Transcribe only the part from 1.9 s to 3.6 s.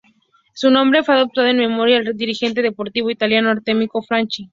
al dirigente deportivo italiano